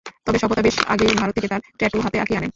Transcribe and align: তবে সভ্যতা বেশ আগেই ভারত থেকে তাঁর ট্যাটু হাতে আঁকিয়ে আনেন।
তবে 0.25 0.37
সভ্যতা 0.39 0.61
বেশ 0.63 0.75
আগেই 0.87 1.13
ভারত 1.15 1.33
থেকে 1.35 1.47
তাঁর 1.47 1.61
ট্যাটু 1.79 1.97
হাতে 2.01 2.17
আঁকিয়ে 2.19 2.37
আনেন। 2.37 2.49